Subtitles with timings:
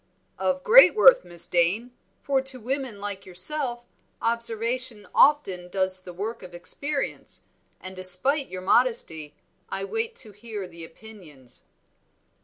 [0.39, 1.91] "Of great worth, Miss Dane;
[2.23, 3.85] for to women like yourself
[4.19, 7.41] observation often does the work of experience,
[7.79, 9.35] and despite your modesty
[9.69, 11.65] I wait to hear the opinions."